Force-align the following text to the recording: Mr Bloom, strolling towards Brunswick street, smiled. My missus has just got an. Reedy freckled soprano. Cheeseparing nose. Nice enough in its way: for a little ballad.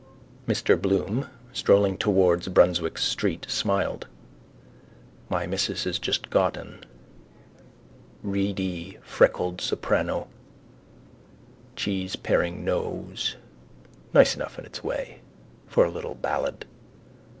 Mr 0.47 0.81
Bloom, 0.81 1.27
strolling 1.53 1.95
towards 1.95 2.47
Brunswick 2.47 2.97
street, 2.97 3.45
smiled. 3.47 4.07
My 5.29 5.45
missus 5.45 5.83
has 5.83 5.99
just 5.99 6.31
got 6.31 6.57
an. 6.57 6.83
Reedy 8.23 8.97
freckled 9.03 9.61
soprano. 9.61 10.27
Cheeseparing 11.75 12.63
nose. 12.65 13.35
Nice 14.11 14.35
enough 14.35 14.57
in 14.57 14.65
its 14.65 14.83
way: 14.83 15.19
for 15.67 15.85
a 15.85 15.91
little 15.91 16.15
ballad. 16.15 16.65